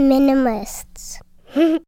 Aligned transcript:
minimalists. 0.00 1.20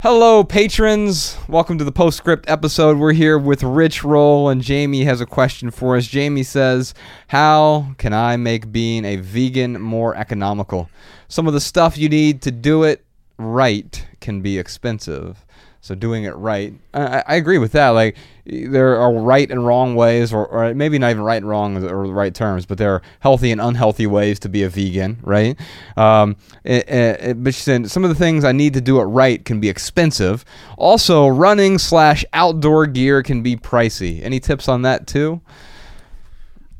Hello, 0.00 0.44
patrons. 0.44 1.36
Welcome 1.48 1.76
to 1.78 1.84
the 1.84 1.90
postscript 1.90 2.48
episode. 2.48 2.98
We're 2.98 3.12
here 3.12 3.36
with 3.36 3.64
Rich 3.64 4.04
Roll, 4.04 4.48
and 4.48 4.62
Jamie 4.62 5.02
has 5.02 5.20
a 5.20 5.26
question 5.26 5.72
for 5.72 5.96
us. 5.96 6.06
Jamie 6.06 6.44
says, 6.44 6.94
How 7.26 7.94
can 7.98 8.12
I 8.12 8.36
make 8.36 8.70
being 8.70 9.04
a 9.04 9.16
vegan 9.16 9.80
more 9.80 10.14
economical? 10.14 10.88
Some 11.26 11.48
of 11.48 11.54
the 11.54 11.60
stuff 11.60 11.98
you 11.98 12.08
need 12.08 12.40
to 12.42 12.52
do 12.52 12.84
it 12.84 13.04
right 13.38 14.06
can 14.20 14.40
be 14.40 14.56
expensive. 14.56 15.44
So 15.80 15.94
doing 15.94 16.24
it 16.24 16.34
right, 16.34 16.74
I, 16.92 17.22
I 17.26 17.34
agree 17.36 17.58
with 17.58 17.72
that. 17.72 17.90
Like 17.90 18.16
there 18.44 18.96
are 18.96 19.12
right 19.12 19.48
and 19.50 19.64
wrong 19.64 19.94
ways, 19.94 20.32
or, 20.32 20.46
or 20.46 20.74
maybe 20.74 20.98
not 20.98 21.10
even 21.10 21.22
right 21.22 21.36
and 21.36 21.48
wrong 21.48 21.76
or 21.76 22.06
the 22.06 22.12
right 22.12 22.34
terms, 22.34 22.66
but 22.66 22.78
there 22.78 22.94
are 22.94 23.02
healthy 23.20 23.52
and 23.52 23.60
unhealthy 23.60 24.06
ways 24.06 24.38
to 24.40 24.48
be 24.48 24.62
a 24.64 24.68
vegan, 24.68 25.18
right? 25.22 25.58
Um, 25.96 26.36
it, 26.64 26.88
it, 26.88 27.44
but 27.44 27.54
she 27.54 27.60
said 27.60 27.90
some 27.90 28.04
of 28.04 28.10
the 28.10 28.16
things 28.16 28.44
I 28.44 28.52
need 28.52 28.74
to 28.74 28.80
do 28.80 29.00
it 29.00 29.04
right 29.04 29.44
can 29.44 29.60
be 29.60 29.68
expensive. 29.68 30.44
Also, 30.76 31.28
running 31.28 31.78
slash 31.78 32.24
outdoor 32.32 32.86
gear 32.86 33.22
can 33.22 33.42
be 33.42 33.56
pricey. 33.56 34.22
Any 34.22 34.40
tips 34.40 34.68
on 34.68 34.82
that 34.82 35.06
too? 35.06 35.40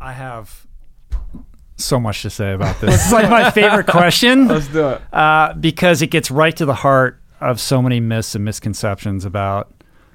I 0.01 0.13
have 0.13 0.67
so 1.77 2.01
much 2.01 2.23
to 2.23 2.31
say 2.31 2.53
about 2.53 2.81
this. 2.81 2.95
it's 2.95 3.13
like 3.13 3.31
my 3.31 3.51
favorite 3.51 3.87
question. 3.87 4.49
Let's 4.49 4.69
do 4.69 4.89
it. 4.89 5.15
Uh, 5.15 5.55
because 5.55 6.03
it 6.03 6.09
gets 6.09 6.31
right 6.31 6.57
to 6.57 6.65
the 6.65 6.75
heart 6.75 7.21
of 7.41 7.61
so 7.61 7.81
many 7.81 8.01
myths 8.01 8.35
and 8.35 8.45
misconceptions 8.45 9.25
about 9.25 9.71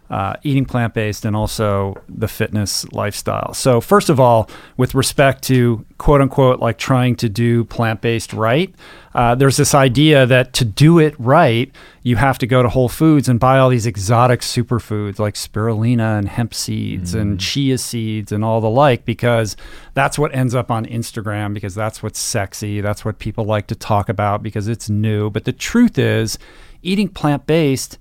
uh, 0.09 0.35
eating 0.43 0.65
plant 0.65 0.93
based 0.93 1.25
and 1.25 1.35
also 1.35 1.95
the 2.07 2.27
fitness 2.27 2.85
lifestyle. 2.91 3.53
So, 3.53 3.81
first 3.81 4.09
of 4.09 4.19
all, 4.19 4.49
with 4.77 4.93
respect 4.93 5.43
to 5.43 5.85
quote 5.97 6.21
unquote 6.21 6.59
like 6.59 6.77
trying 6.77 7.15
to 7.17 7.29
do 7.29 7.63
plant 7.63 8.01
based 8.01 8.33
right, 8.33 8.73
uh, 9.15 9.35
there's 9.35 9.57
this 9.57 9.73
idea 9.73 10.25
that 10.25 10.53
to 10.53 10.65
do 10.65 10.99
it 10.99 11.15
right, 11.17 11.71
you 12.01 12.15
have 12.17 12.37
to 12.39 12.47
go 12.47 12.61
to 12.61 12.69
Whole 12.69 12.89
Foods 12.89 13.29
and 13.29 13.39
buy 13.39 13.59
all 13.59 13.69
these 13.69 13.85
exotic 13.85 14.41
superfoods 14.41 15.19
like 15.19 15.35
spirulina 15.35 16.17
and 16.19 16.27
hemp 16.27 16.53
seeds 16.53 17.15
mm. 17.15 17.21
and 17.21 17.39
chia 17.39 17.77
seeds 17.77 18.31
and 18.31 18.43
all 18.43 18.59
the 18.59 18.69
like 18.69 19.05
because 19.05 19.55
that's 19.93 20.19
what 20.19 20.35
ends 20.35 20.53
up 20.53 20.69
on 20.69 20.85
Instagram 20.85 21.53
because 21.53 21.75
that's 21.75 22.03
what's 22.03 22.19
sexy. 22.19 22.81
That's 22.81 23.05
what 23.05 23.19
people 23.19 23.45
like 23.45 23.67
to 23.67 23.75
talk 23.75 24.09
about 24.09 24.43
because 24.43 24.67
it's 24.67 24.89
new. 24.89 25.29
But 25.29 25.45
the 25.45 25.53
truth 25.53 25.97
is, 25.97 26.37
eating 26.83 27.07
plant 27.07 27.47
based, 27.47 27.97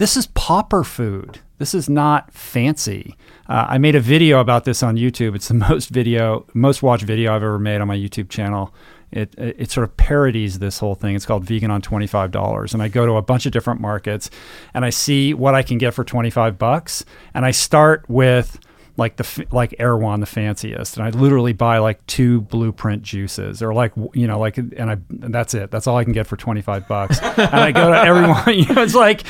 this 0.00 0.16
is 0.16 0.28
pauper 0.28 0.82
food. 0.82 1.40
This 1.58 1.74
is 1.74 1.86
not 1.90 2.32
fancy. 2.32 3.16
Uh, 3.46 3.66
I 3.68 3.76
made 3.76 3.94
a 3.94 4.00
video 4.00 4.40
about 4.40 4.64
this 4.64 4.82
on 4.82 4.96
YouTube. 4.96 5.34
It's 5.34 5.48
the 5.48 5.54
most 5.68 5.90
video, 5.90 6.46
most 6.54 6.82
watched 6.82 7.04
video 7.04 7.34
I've 7.34 7.42
ever 7.42 7.58
made 7.58 7.82
on 7.82 7.88
my 7.88 7.98
YouTube 7.98 8.30
channel. 8.30 8.74
It, 9.12 9.34
it, 9.36 9.56
it 9.58 9.70
sort 9.70 9.84
of 9.84 9.94
parodies 9.98 10.58
this 10.58 10.78
whole 10.78 10.94
thing. 10.94 11.16
It's 11.16 11.26
called 11.26 11.44
Vegan 11.44 11.70
on 11.70 11.82
twenty 11.82 12.06
five 12.06 12.30
dollars, 12.30 12.72
and 12.72 12.82
I 12.82 12.88
go 12.88 13.04
to 13.04 13.16
a 13.16 13.22
bunch 13.22 13.44
of 13.44 13.52
different 13.52 13.82
markets, 13.82 14.30
and 14.72 14.86
I 14.86 14.90
see 14.90 15.34
what 15.34 15.54
I 15.54 15.62
can 15.62 15.76
get 15.76 15.92
for 15.92 16.02
twenty 16.02 16.30
five 16.30 16.58
bucks, 16.58 17.04
and 17.34 17.44
I 17.44 17.50
start 17.50 18.08
with 18.08 18.58
like 19.00 19.16
the 19.16 19.46
like 19.50 19.74
Erewhon 19.80 20.20
the 20.20 20.26
fanciest, 20.26 20.96
and 20.96 21.04
I 21.04 21.10
literally 21.10 21.54
buy 21.54 21.78
like 21.78 22.06
two 22.06 22.42
Blueprint 22.42 23.02
juices 23.02 23.62
or 23.62 23.74
like 23.74 23.92
you 24.12 24.26
know 24.26 24.38
like 24.38 24.58
and 24.58 24.90
I 24.90 24.92
and 25.22 25.34
that's 25.34 25.54
it. 25.54 25.70
That's 25.70 25.86
all 25.86 25.96
I 25.96 26.04
can 26.04 26.12
get 26.12 26.26
for 26.28 26.36
twenty 26.36 26.60
five 26.60 26.86
bucks. 26.86 27.18
and 27.18 27.48
I 27.48 27.72
go 27.72 27.90
to 27.90 27.98
everyone. 28.06 28.30
You 28.60 28.74
know, 28.74 28.82
it's 28.82 28.94
like 28.94 29.22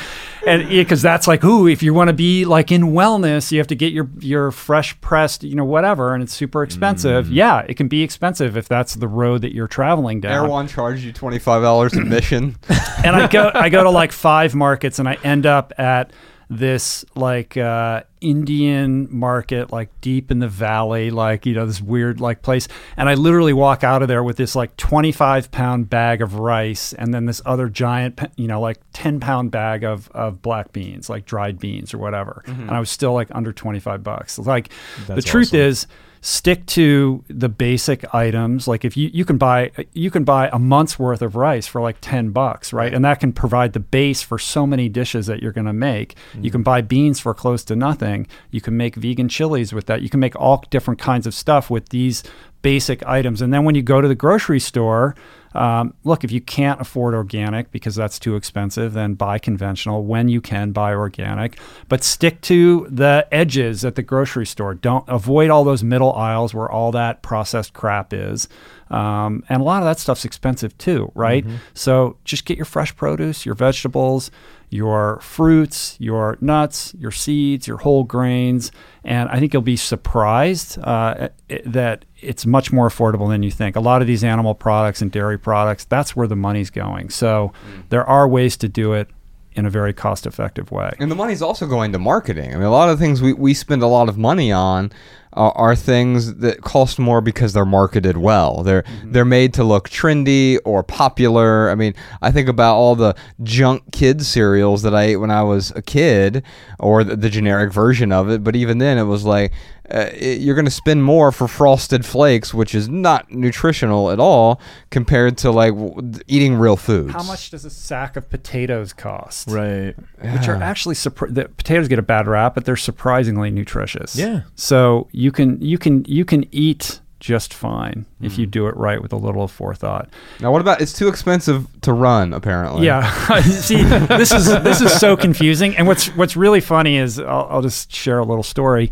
and 0.45 0.67
because 0.67 1.01
that's 1.01 1.27
like 1.27 1.43
ooh, 1.43 1.67
if 1.67 1.81
you 1.81 1.93
want 1.93 2.09
to 2.09 2.13
be 2.13 2.43
like 2.43 2.71
in 2.71 2.87
wellness, 2.87 3.51
you 3.51 3.59
have 3.59 3.67
to 3.67 3.75
get 3.75 3.93
your 3.93 4.09
your 4.19 4.51
fresh 4.51 4.99
pressed 4.99 5.43
you 5.43 5.55
know 5.55 5.65
whatever, 5.65 6.13
and 6.13 6.21
it's 6.21 6.33
super 6.33 6.63
expensive. 6.63 7.27
Mm. 7.27 7.33
Yeah, 7.33 7.59
it 7.67 7.75
can 7.75 7.87
be 7.87 8.03
expensive 8.03 8.57
if 8.57 8.67
that's 8.67 8.95
the 8.95 9.07
road 9.07 9.41
that 9.41 9.55
you're 9.55 9.69
traveling 9.69 10.19
down. 10.19 10.33
Erewhon 10.33 10.67
charges 10.67 11.05
you 11.05 11.13
twenty 11.13 11.39
five 11.39 11.61
dollars 11.61 11.93
admission, 11.93 12.57
and 13.05 13.15
I 13.15 13.27
go 13.27 13.51
I 13.53 13.69
go 13.69 13.83
to 13.83 13.89
like 13.89 14.11
five 14.11 14.53
markets, 14.53 14.99
and 14.99 15.07
I 15.07 15.13
end 15.23 15.45
up 15.45 15.71
at 15.77 16.11
this 16.51 17.05
like 17.15 17.55
uh, 17.55 18.03
Indian 18.19 19.07
market, 19.09 19.71
like 19.71 19.89
deep 20.01 20.29
in 20.31 20.39
the 20.39 20.49
valley, 20.49 21.09
like 21.09 21.45
you 21.45 21.53
know 21.55 21.65
this 21.65 21.81
weird 21.81 22.19
like 22.19 22.41
place. 22.41 22.67
And 22.97 23.07
I 23.07 23.13
literally 23.13 23.53
walk 23.53 23.85
out 23.85 24.01
of 24.01 24.09
there 24.09 24.21
with 24.21 24.35
this 24.35 24.53
like 24.53 24.75
25 24.75 25.49
pound 25.49 25.89
bag 25.89 26.21
of 26.21 26.35
rice, 26.35 26.91
and 26.91 27.13
then 27.13 27.25
this 27.25 27.41
other 27.45 27.69
giant, 27.69 28.19
you 28.35 28.47
know, 28.47 28.59
like 28.59 28.81
10 28.91 29.21
pound 29.21 29.51
bag 29.51 29.85
of 29.85 30.11
of 30.11 30.41
black 30.41 30.73
beans, 30.73 31.09
like 31.09 31.25
dried 31.25 31.57
beans 31.57 31.93
or 31.93 31.99
whatever. 31.99 32.43
Mm-hmm. 32.45 32.63
And 32.63 32.71
I 32.71 32.81
was 32.81 32.89
still 32.89 33.13
like 33.13 33.29
under 33.31 33.53
25 33.53 34.03
bucks. 34.03 34.37
Like 34.37 34.71
That's 35.07 35.23
the 35.23 35.29
truth 35.29 35.49
awesome. 35.49 35.59
is 35.59 35.87
stick 36.21 36.65
to 36.67 37.23
the 37.27 37.49
basic 37.49 38.13
items. 38.13 38.67
Like 38.67 38.85
if 38.85 38.95
you, 38.95 39.09
you 39.11 39.25
can 39.25 39.37
buy 39.37 39.71
you 39.93 40.11
can 40.11 40.23
buy 40.23 40.49
a 40.53 40.59
month's 40.59 40.99
worth 40.99 41.21
of 41.21 41.35
rice 41.35 41.65
for 41.65 41.81
like 41.81 41.97
10 41.99 42.29
bucks 42.29 42.71
right? 42.71 42.93
And 42.93 43.03
that 43.03 43.19
can 43.19 43.33
provide 43.33 43.73
the 43.73 43.79
base 43.79 44.21
for 44.21 44.37
so 44.37 44.67
many 44.67 44.87
dishes 44.87 45.25
that 45.25 45.41
you're 45.41 45.51
going 45.51 45.65
to 45.65 45.73
make. 45.73 46.15
Mm-hmm. 46.31 46.43
you 46.45 46.51
can 46.51 46.63
buy 46.63 46.81
beans 46.81 47.19
for 47.19 47.33
close 47.33 47.63
to 47.65 47.75
nothing. 47.75 48.27
You 48.51 48.61
can 48.61 48.77
make 48.77 48.95
vegan 48.95 49.29
chilies 49.29 49.73
with 49.73 49.87
that. 49.87 50.01
You 50.01 50.09
can 50.09 50.19
make 50.19 50.35
all 50.35 50.63
different 50.69 50.99
kinds 50.99 51.25
of 51.25 51.33
stuff 51.33 51.69
with 51.69 51.89
these 51.89 52.23
basic 52.61 53.03
items. 53.05 53.41
And 53.41 53.51
then 53.51 53.65
when 53.65 53.73
you 53.73 53.81
go 53.81 54.01
to 54.01 54.07
the 54.07 54.15
grocery 54.15 54.59
store 54.59 55.15
um, 55.53 55.93
look, 56.03 56.23
if 56.23 56.31
you 56.31 56.41
can't 56.41 56.79
afford 56.79 57.13
organic 57.13 57.71
because 57.71 57.95
that's 57.95 58.19
too 58.19 58.35
expensive, 58.35 58.93
then 58.93 59.15
buy 59.15 59.37
conventional. 59.37 60.03
When 60.05 60.29
you 60.29 60.41
can, 60.41 60.71
buy 60.71 60.93
organic, 60.93 61.59
but 61.89 62.03
stick 62.03 62.41
to 62.41 62.87
the 62.89 63.27
edges 63.31 63.83
at 63.83 63.95
the 63.95 64.03
grocery 64.03 64.45
store. 64.45 64.73
Don't 64.73 65.07
avoid 65.07 65.49
all 65.49 65.63
those 65.63 65.83
middle 65.83 66.13
aisles 66.13 66.53
where 66.53 66.69
all 66.69 66.91
that 66.93 67.21
processed 67.21 67.73
crap 67.73 68.13
is. 68.13 68.47
Um, 68.89 69.43
and 69.47 69.61
a 69.61 69.63
lot 69.63 69.81
of 69.81 69.85
that 69.85 69.99
stuff's 69.99 70.25
expensive 70.25 70.77
too, 70.77 71.11
right? 71.15 71.45
Mm-hmm. 71.45 71.55
So 71.73 72.17
just 72.25 72.45
get 72.45 72.57
your 72.57 72.65
fresh 72.65 72.95
produce, 72.95 73.45
your 73.45 73.55
vegetables, 73.55 74.31
your 74.71 75.19
fruits, 75.19 75.97
your 75.99 76.37
nuts, 76.39 76.95
your 76.97 77.11
seeds, 77.11 77.67
your 77.67 77.77
whole 77.77 78.05
grains, 78.05 78.71
and 79.03 79.29
I 79.29 79.37
think 79.37 79.51
you'll 79.53 79.61
be 79.61 79.75
surprised 79.75 80.79
uh, 80.79 81.27
that 81.65 82.05
it's 82.21 82.45
much 82.45 82.71
more 82.71 82.87
affordable 82.87 83.27
than 83.27 83.43
you 83.43 83.51
think. 83.51 83.75
A 83.75 83.81
lot 83.81 84.01
of 84.01 84.07
these 84.07 84.23
animal 84.23 84.55
products 84.55 85.01
and 85.01 85.11
dairy 85.11 85.37
products, 85.37 85.83
that's 85.83 86.15
where 86.15 86.25
the 86.25 86.37
money's 86.37 86.69
going. 86.69 87.09
So 87.09 87.51
mm. 87.67 87.83
there 87.89 88.05
are 88.05 88.27
ways 88.27 88.55
to 88.57 88.69
do 88.69 88.93
it 88.93 89.09
in 89.53 89.65
a 89.65 89.69
very 89.69 89.93
cost 89.93 90.25
effective 90.25 90.71
way. 90.71 90.93
And 90.99 91.11
the 91.11 91.15
money's 91.15 91.41
also 91.41 91.67
going 91.67 91.91
to 91.91 91.99
marketing. 91.99 92.51
I 92.51 92.55
mean, 92.55 92.63
a 92.63 92.71
lot 92.71 92.89
of 92.89 92.97
things 92.97 93.21
we, 93.21 93.33
we 93.33 93.53
spend 93.53 93.83
a 93.83 93.87
lot 93.87 94.07
of 94.07 94.17
money 94.17 94.51
on 94.51 94.91
are, 95.33 95.51
are 95.53 95.75
things 95.75 96.35
that 96.35 96.61
cost 96.61 96.99
more 96.99 97.21
because 97.21 97.53
they're 97.53 97.65
marketed 97.65 98.17
well. 98.17 98.63
They're 98.63 98.83
mm-hmm. 98.83 99.11
they're 99.11 99.25
made 99.25 99.53
to 99.55 99.63
look 99.63 99.89
trendy 99.89 100.59
or 100.65 100.83
popular. 100.83 101.69
I 101.69 101.75
mean, 101.75 101.93
I 102.21 102.31
think 102.31 102.49
about 102.49 102.75
all 102.75 102.95
the 102.95 103.15
junk 103.43 103.91
kid 103.91 104.23
cereals 104.23 104.81
that 104.83 104.93
I 104.93 105.03
ate 105.03 105.17
when 105.17 105.31
I 105.31 105.43
was 105.43 105.71
a 105.75 105.81
kid, 105.81 106.43
or 106.79 107.03
the, 107.03 107.15
the 107.15 107.29
generic 107.29 107.71
version 107.73 108.11
of 108.11 108.29
it. 108.29 108.43
But 108.43 108.55
even 108.55 108.77
then, 108.77 108.97
it 108.97 109.03
was 109.03 109.23
like 109.23 109.51
uh, 109.91 110.09
it, 110.13 110.39
you're 110.39 110.55
going 110.55 110.65
to 110.65 110.71
spend 110.71 111.03
more 111.03 111.31
for 111.31 111.47
frosted 111.47 112.05
flakes, 112.05 112.53
which 112.53 112.73
is 112.73 112.87
not 112.87 113.29
nutritional 113.31 114.09
at 114.11 114.19
all 114.19 114.61
compared 114.89 115.37
to 115.37 115.51
like 115.51 115.73
w- 115.73 116.13
eating 116.27 116.55
real 116.55 116.77
foods. 116.77 117.11
How 117.11 117.23
much 117.23 117.49
does 117.49 117.65
a 117.65 117.69
sack 117.69 118.15
of 118.15 118.29
potatoes 118.29 118.93
cost? 118.93 119.49
Right. 119.49 119.93
Which 120.21 120.47
are 120.47 120.55
actually 120.55 120.95
the 120.95 121.49
potatoes 121.57 121.87
get 121.87 121.99
a 121.99 122.03
bad 122.03 122.27
rap, 122.27 122.55
but 122.55 122.63
they're 122.63 122.77
surprisingly 122.77 123.51
nutritious. 123.51 124.15
Yeah. 124.15 124.43
So 124.55 125.09
you 125.21 125.31
can 125.31 125.61
you 125.61 125.77
can 125.77 126.03
you 126.05 126.25
can 126.25 126.45
eat 126.51 126.99
just 127.19 127.53
fine 127.53 128.07
mm. 128.19 128.25
if 128.25 128.39
you 128.39 128.47
mm. 128.47 128.51
do 128.51 128.67
it 128.67 128.75
right 128.75 128.99
with 129.01 129.13
a 129.13 129.15
little 129.15 129.47
forethought. 129.47 130.09
Now, 130.39 130.51
what 130.51 130.59
about 130.59 130.81
it's 130.81 130.93
too 130.93 131.07
expensive 131.07 131.67
to 131.81 131.93
run? 131.93 132.33
Apparently, 132.33 132.87
yeah. 132.87 133.41
See, 133.41 133.83
this 133.83 134.31
is 134.31 134.47
this 134.47 134.81
is 134.81 134.91
so 134.99 135.15
confusing. 135.15 135.77
And 135.77 135.87
what's 135.87 136.07
what's 136.15 136.35
really 136.35 136.59
funny 136.59 136.97
is 136.97 137.19
I'll, 137.19 137.47
I'll 137.49 137.61
just 137.61 137.93
share 137.93 138.17
a 138.17 138.25
little 138.25 138.43
story 138.43 138.91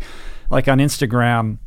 like 0.50 0.68
on 0.68 0.78
Instagram, 0.78 1.58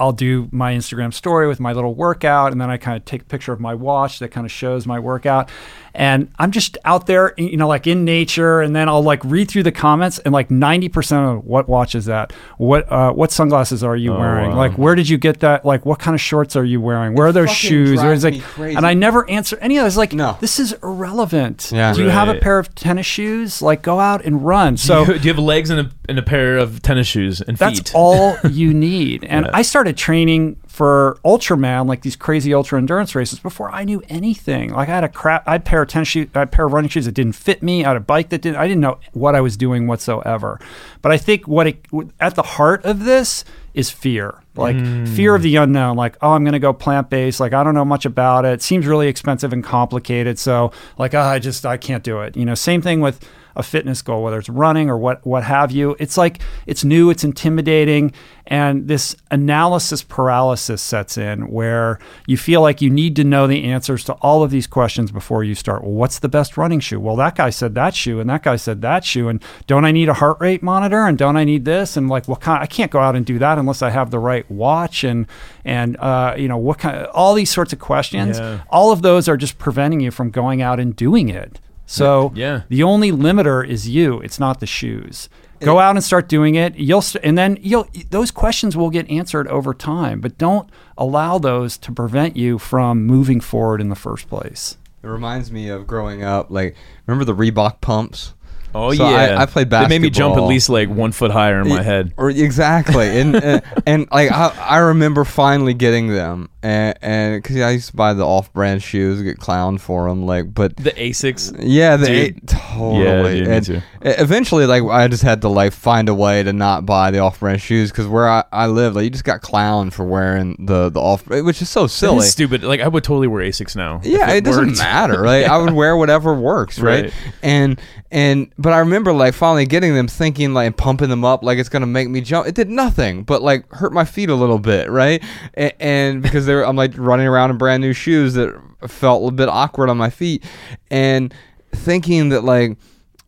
I'll 0.00 0.12
do 0.12 0.48
my 0.50 0.72
Instagram 0.74 1.12
story 1.12 1.46
with 1.46 1.60
my 1.60 1.72
little 1.72 1.94
workout, 1.94 2.52
and 2.52 2.60
then 2.60 2.70
I 2.70 2.78
kind 2.78 2.96
of 2.96 3.04
take 3.04 3.22
a 3.22 3.26
picture 3.26 3.52
of 3.52 3.60
my 3.60 3.74
watch 3.74 4.18
that 4.18 4.28
kind 4.28 4.46
of 4.46 4.50
shows 4.50 4.86
my 4.86 4.98
workout 4.98 5.50
and 5.94 6.30
I'm 6.38 6.52
just 6.52 6.78
out 6.84 7.06
there, 7.06 7.34
you 7.36 7.56
know, 7.56 7.68
like 7.68 7.86
in 7.86 8.04
nature, 8.04 8.60
and 8.60 8.74
then 8.74 8.88
I'll 8.88 9.02
like 9.02 9.24
read 9.24 9.50
through 9.50 9.64
the 9.64 9.72
comments, 9.72 10.18
and 10.20 10.32
like 10.32 10.48
90% 10.48 11.36
of 11.36 11.44
what 11.44 11.68
watch 11.68 11.94
is 11.94 12.04
that? 12.04 12.32
What 12.58 12.90
uh, 12.90 13.12
what 13.12 13.32
sunglasses 13.32 13.82
are 13.82 13.96
you 13.96 14.14
oh, 14.14 14.18
wearing? 14.18 14.50
Wow. 14.50 14.56
Like, 14.56 14.78
where 14.78 14.94
did 14.94 15.08
you 15.08 15.18
get 15.18 15.40
that? 15.40 15.64
Like, 15.64 15.84
what 15.84 15.98
kind 15.98 16.14
of 16.14 16.20
shorts 16.20 16.56
are 16.56 16.64
you 16.64 16.80
wearing? 16.80 17.14
Where 17.14 17.26
it 17.26 17.30
are 17.30 17.32
those 17.32 17.50
shoes? 17.50 18.00
Or 18.02 18.16
like, 18.16 18.42
and 18.58 18.86
I 18.86 18.94
never 18.94 19.28
answer 19.28 19.58
any 19.58 19.78
of 19.78 19.84
this. 19.84 19.96
Like, 19.96 20.12
no. 20.12 20.36
this 20.40 20.58
is 20.58 20.72
irrelevant. 20.82 21.70
Yeah. 21.72 21.92
Do 21.92 22.02
you 22.02 22.08
right. 22.08 22.14
have 22.14 22.28
a 22.28 22.38
pair 22.38 22.58
of 22.58 22.74
tennis 22.74 23.06
shoes? 23.06 23.60
Like, 23.60 23.82
go 23.82 23.98
out 23.98 24.24
and 24.24 24.44
run. 24.44 24.76
So, 24.76 25.04
do 25.04 25.12
you, 25.12 25.18
do 25.18 25.28
you 25.28 25.34
have 25.34 25.42
legs 25.42 25.70
and 25.70 25.80
a, 25.80 25.90
and 26.08 26.18
a 26.18 26.22
pair 26.22 26.56
of 26.56 26.82
tennis 26.82 27.08
shoes 27.08 27.40
and 27.40 27.58
feet? 27.58 27.64
That's 27.64 27.92
all 27.94 28.36
you 28.50 28.72
need. 28.72 29.24
And 29.24 29.46
yeah. 29.46 29.50
I 29.52 29.62
started 29.62 29.89
training 29.92 30.56
for 30.66 31.18
Ultraman, 31.24 31.86
like 31.88 32.02
these 32.02 32.16
crazy 32.16 32.54
ultra 32.54 32.78
endurance 32.78 33.14
races, 33.14 33.38
before 33.38 33.70
I 33.70 33.84
knew 33.84 34.02
anything. 34.08 34.72
Like 34.72 34.88
I 34.88 34.94
had 34.94 35.04
a 35.04 35.08
crap, 35.08 35.46
I 35.46 35.52
had 35.52 35.60
a 35.62 35.64
pair 35.64 35.82
of 35.82 35.88
tennis 35.88 36.08
shoes, 36.08 36.28
I 36.34 36.40
had 36.40 36.52
pair 36.52 36.66
of 36.66 36.72
running 36.72 36.88
shoes 36.88 37.06
that 37.06 37.12
didn't 37.12 37.32
fit 37.32 37.62
me. 37.62 37.84
I 37.84 37.88
had 37.88 37.96
a 37.96 38.00
bike 38.00 38.30
that 38.30 38.42
didn't. 38.42 38.56
I 38.58 38.66
didn't 38.66 38.80
know 38.80 38.98
what 39.12 39.34
I 39.34 39.40
was 39.40 39.56
doing 39.56 39.86
whatsoever. 39.86 40.58
But 41.02 41.12
I 41.12 41.16
think 41.18 41.46
what 41.48 41.66
it, 41.66 41.84
at 42.18 42.34
the 42.34 42.42
heart 42.42 42.84
of 42.84 43.04
this 43.04 43.44
is 43.74 43.90
fear. 43.90 44.42
Like 44.56 44.76
Hmm. 44.76 45.04
fear 45.06 45.34
of 45.34 45.42
the 45.42 45.56
unknown, 45.56 45.96
like, 45.96 46.16
oh, 46.22 46.32
I'm 46.32 46.42
going 46.44 46.52
to 46.54 46.58
go 46.58 46.72
plant 46.72 47.08
based. 47.08 47.40
Like, 47.40 47.52
I 47.52 47.62
don't 47.62 47.74
know 47.74 47.84
much 47.84 48.04
about 48.04 48.44
it. 48.44 48.62
Seems 48.62 48.86
really 48.86 49.06
expensive 49.08 49.52
and 49.52 49.62
complicated. 49.62 50.38
So, 50.38 50.72
like, 50.98 51.14
oh, 51.14 51.20
I 51.20 51.38
just, 51.38 51.64
I 51.64 51.76
can't 51.76 52.02
do 52.02 52.20
it. 52.20 52.36
You 52.36 52.44
know, 52.44 52.54
same 52.54 52.82
thing 52.82 53.00
with 53.00 53.20
a 53.56 53.62
fitness 53.62 54.02
goal, 54.02 54.22
whether 54.22 54.38
it's 54.38 54.48
running 54.48 54.88
or 54.90 54.98
what, 54.98 55.24
what 55.26 55.44
have 55.44 55.70
you. 55.70 55.96
It's 55.98 56.16
like, 56.16 56.40
it's 56.66 56.84
new, 56.84 57.10
it's 57.10 57.24
intimidating. 57.24 58.12
And 58.46 58.88
this 58.88 59.14
analysis 59.30 60.02
paralysis 60.02 60.82
sets 60.82 61.16
in 61.16 61.48
where 61.50 62.00
you 62.26 62.36
feel 62.36 62.60
like 62.60 62.82
you 62.82 62.90
need 62.90 63.14
to 63.16 63.22
know 63.22 63.46
the 63.46 63.62
answers 63.62 64.02
to 64.04 64.14
all 64.14 64.42
of 64.42 64.50
these 64.50 64.66
questions 64.66 65.12
before 65.12 65.44
you 65.44 65.54
start. 65.54 65.82
Well, 65.82 65.92
what's 65.92 66.18
the 66.18 66.28
best 66.28 66.56
running 66.56 66.80
shoe? 66.80 66.98
Well, 66.98 67.14
that 67.16 67.36
guy 67.36 67.50
said 67.50 67.76
that 67.76 67.94
shoe, 67.94 68.18
and 68.18 68.28
that 68.28 68.42
guy 68.42 68.56
said 68.56 68.82
that 68.82 69.04
shoe. 69.04 69.28
And 69.28 69.40
don't 69.68 69.84
I 69.84 69.92
need 69.92 70.08
a 70.08 70.14
heart 70.14 70.38
rate 70.40 70.64
monitor? 70.64 71.06
And 71.06 71.16
don't 71.16 71.36
I 71.36 71.44
need 71.44 71.64
this? 71.64 71.96
And 71.96 72.08
like, 72.08 72.26
what 72.26 72.40
kind? 72.40 72.60
I 72.60 72.66
can't 72.66 72.90
go 72.90 72.98
out 72.98 73.14
and 73.14 73.24
do 73.24 73.38
that 73.38 73.56
unless 73.56 73.82
I 73.82 73.90
have 73.90 74.10
the 74.10 74.18
right 74.18 74.50
watch. 74.50 75.04
And 75.04 75.28
and 75.64 75.96
uh, 75.98 76.34
you 76.36 76.48
know 76.48 76.58
what 76.58 76.80
kind? 76.80 77.06
all 77.06 77.34
these 77.34 77.50
sorts 77.50 77.72
of 77.72 77.78
questions. 77.78 78.40
Yeah. 78.40 78.62
All 78.68 78.90
of 78.90 79.02
those 79.02 79.28
are 79.28 79.36
just 79.36 79.58
preventing 79.58 80.00
you 80.00 80.10
from 80.10 80.30
going 80.30 80.60
out 80.60 80.80
and 80.80 80.96
doing 80.96 81.28
it. 81.28 81.60
So 81.92 82.30
Yeah. 82.36 82.62
the 82.68 82.82
only 82.84 83.10
limiter 83.10 83.66
is 83.66 83.88
you. 83.88 84.20
It's 84.20 84.38
not 84.38 84.60
the 84.60 84.66
shoes. 84.66 85.28
Go 85.60 85.78
out 85.78 85.94
and 85.96 86.02
start 86.02 86.28
doing 86.28 86.54
it. 86.54 86.76
You'll 86.76 87.02
st- 87.02 87.22
and 87.24 87.36
then 87.36 87.58
you'll 87.60 87.86
those 88.10 88.30
questions 88.30 88.76
will 88.76 88.88
get 88.90 89.10
answered 89.10 89.46
over 89.48 89.74
time, 89.74 90.20
but 90.20 90.38
don't 90.38 90.70
allow 90.96 91.38
those 91.38 91.76
to 91.78 91.92
prevent 91.92 92.34
you 92.36 92.58
from 92.58 93.04
moving 93.04 93.40
forward 93.40 93.80
in 93.80 93.88
the 93.90 93.96
first 93.96 94.28
place. 94.30 94.78
It 95.02 95.08
reminds 95.08 95.50
me 95.50 95.68
of 95.68 95.86
growing 95.86 96.22
up. 96.22 96.50
Like, 96.50 96.76
remember 97.06 97.24
the 97.26 97.34
Reebok 97.34 97.80
pumps? 97.82 98.32
Oh 98.74 98.92
So 98.94 99.06
yeah, 99.10 99.16
I- 99.36 99.42
I 99.42 99.46
played 99.46 99.70
It 99.72 99.88
made 99.88 100.00
me 100.00 100.10
jump 100.10 100.36
at 100.36 100.44
least 100.44 100.70
like 100.70 100.88
one 100.88 101.10
foot 101.12 101.32
higher 101.32 101.60
in 101.60 101.68
my 101.68 101.82
head. 101.82 102.14
Or 102.16 102.30
exactly, 102.30 103.20
and 103.20 103.34
and, 103.34 103.62
and 103.84 104.06
like 104.12 104.30
I, 104.30 104.54
I 104.60 104.76
remember 104.78 105.24
finally 105.24 105.74
getting 105.74 106.06
them, 106.08 106.48
and 106.62 106.98
and 107.02 107.42
because 107.42 107.56
I 107.58 107.70
used 107.70 107.90
to 107.90 107.96
buy 107.96 108.12
the 108.14 108.24
off-brand 108.26 108.82
shoes, 108.82 109.22
get 109.22 109.38
clowned 109.38 109.80
for 109.80 110.08
them, 110.08 110.26
like, 110.26 110.52
but 110.52 110.76
The 110.76 110.90
Asics. 110.92 111.54
yeah, 111.58 111.96
the 111.96 112.06
Dude. 112.06 112.16
eight, 112.16 112.46
totally. 112.46 113.40
dude, 113.40 113.48
me 113.48 113.60
too. 113.60 113.76
e- 113.76 113.80
eventually, 114.02 114.66
like 114.66 114.82
I 114.84 115.08
just 115.08 115.22
had 115.22 115.40
to 115.42 115.48
like 115.48 115.72
find 115.72 116.08
a 116.08 116.14
way 116.14 116.42
to 116.42 116.52
not 116.52 116.84
buy 116.86 117.10
the 117.10 117.18
off-brand 117.20 117.60
shoes 117.60 117.90
because 117.90 118.06
where 118.06 118.28
I, 118.28 118.44
I 118.52 118.66
live, 118.66 118.94
like 118.94 119.04
you 119.04 119.10
just 119.10 119.24
got 119.24 119.40
clowned 119.42 119.92
for 119.92 120.04
wearing 120.04 120.56
the 120.58 120.90
the 120.90 121.00
off, 121.00 121.26
which 121.26 121.62
is 121.62 121.68
so 121.70 121.86
silly. 121.86 122.18
is 122.18 122.30
stupid. 122.32 122.62
Like 122.62 122.80
I 122.80 122.88
would 122.88 123.04
totally 123.04 123.26
wear 123.28 123.42
Asics 123.42 123.74
now. 123.76 124.00
Yeah, 124.04 124.30
it, 124.32 124.44
doesn't 124.44 124.66
worked. 124.66 124.78
matter. 124.78 125.24
Like 125.30 125.46
I 125.46 125.58
would 125.58 125.72
wear 125.72 125.96
whatever 125.96 126.34
works, 126.34 126.78
right? 126.78 127.04
Right. 127.04 127.12
And 127.42 127.80
and 128.10 128.52
but 128.58 128.72
I 128.72 128.78
remember 128.80 129.12
like 129.12 129.34
finally 129.34 129.66
getting 129.66 129.94
them, 129.94 130.08
thinking 130.08 130.52
like 130.54 130.76
pumping 130.76 131.08
them 131.08 131.24
up, 131.24 131.42
like 131.42 131.58
it's 131.58 131.68
gonna 131.68 131.86
make 131.86 132.08
me 132.08 132.20
jump. 132.20 132.46
It 132.48 132.54
did 132.54 132.68
nothing, 132.68 133.22
but 133.22 133.42
like 133.42 133.70
hurt 133.72 133.92
my 133.92 134.04
feet 134.04 134.28
a 134.28 134.34
little 134.34 134.58
bit, 134.58 134.90
right? 134.90 135.22
And, 135.54 135.72
and 135.78 136.22
because 136.22 136.46
they're 136.50 136.66
I'm 136.66 136.76
like 136.76 136.92
running 136.98 137.28
around 137.28 137.50
in 137.50 137.58
brand 137.58 137.80
new 137.80 137.92
shoes 137.92 138.34
that 138.34 138.60
felt 138.88 139.32
a 139.32 139.34
bit 139.34 139.48
awkward 139.48 139.88
on 139.88 139.96
my 139.96 140.10
feet, 140.10 140.44
and 140.90 141.32
thinking 141.72 142.30
that 142.30 142.42
like 142.42 142.76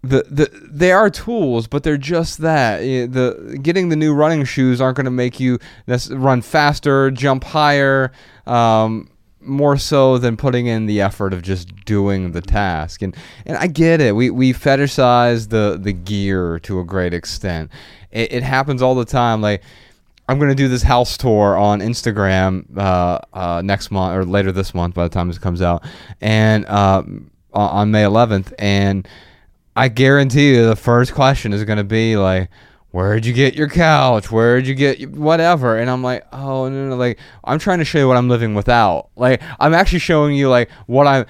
the, 0.03 0.25
the 0.29 0.51
they 0.69 0.91
are 0.91 1.09
tools, 1.09 1.69
but 1.69 1.85
they're 1.85 1.97
just 1.97 2.39
that. 2.39 2.81
Eh, 2.83 3.07
The 3.07 3.59
getting 3.63 3.89
the 3.89 3.97
new 3.97 4.13
running 4.13 4.45
shoes 4.45 4.81
aren't 4.81 4.97
going 4.97 5.05
to 5.05 5.11
make 5.13 5.39
you 5.39 5.59
run 6.11 6.43
faster, 6.43 7.13
jump 7.13 7.45
higher, 7.45 8.11
um, 8.47 9.09
more 9.41 9.77
so 9.77 10.19
than 10.19 10.37
putting 10.37 10.67
in 10.67 10.87
the 10.87 11.01
effort 11.01 11.33
of 11.33 11.43
just 11.43 11.73
doing 11.85 12.33
the 12.33 12.41
task. 12.41 13.03
And 13.03 13.15
and 13.47 13.57
I 13.57 13.69
get 13.69 14.01
it. 14.01 14.17
We 14.17 14.31
we 14.31 14.53
fetishize 14.53 15.51
the 15.51 15.79
the 15.81 15.93
gear 15.93 16.59
to 16.61 16.81
a 16.81 16.85
great 16.85 17.15
extent. 17.15 17.71
It, 18.11 18.33
it 18.33 18.43
happens 18.43 18.83
all 18.83 18.97
the 18.97 19.05
time. 19.05 19.41
Like. 19.41 19.63
I'm 20.29 20.39
gonna 20.39 20.55
do 20.55 20.69
this 20.69 20.83
house 20.83 21.17
tour 21.17 21.57
on 21.57 21.81
Instagram 21.81 22.65
uh, 22.77 23.19
uh, 23.33 23.63
next 23.65 23.91
month 23.91 24.17
or 24.17 24.25
later 24.25 24.53
this 24.53 24.73
month 24.75 24.95
by 24.95 25.03
the 25.05 25.09
time 25.09 25.29
this 25.29 25.39
comes 25.39 25.61
out, 25.61 25.85
and 26.21 26.65
uh, 26.67 27.03
on- 27.53 27.91
May 27.91 28.05
11th. 28.05 28.53
And 28.59 29.07
I 29.77 29.89
guarantee 29.89 30.55
you, 30.55 30.67
the 30.67 30.77
first 30.77 31.13
question 31.13 31.53
is 31.53 31.65
gonna 31.65 31.85
be 31.85 32.17
like, 32.17 32.51
"Where'd 32.93 33.27
you 33.27 33.33
get 33.33 33.55
your 33.55 33.69
couch? 33.69 34.31
Where'd 34.31 34.67
you 34.67 34.75
get 34.75 35.11
whatever?" 35.11 35.77
And 35.77 35.91
I'm 35.91 36.03
like, 36.03 36.25
"Oh 36.33 36.69
no, 36.69 36.89
no, 36.91 36.97
like 36.97 37.19
I'm 37.45 37.59
trying 37.59 37.79
to 37.81 37.85
show 37.85 37.99
you 37.99 38.09
what 38.09 38.17
I'm 38.17 38.29
living 38.29 38.55
without. 38.55 39.09
Like 39.17 39.43
I'm 39.59 39.75
actually 39.75 39.99
showing 39.99 40.35
you 40.37 40.49
like 40.49 40.71
what 40.87 41.07
I'm." 41.07 41.27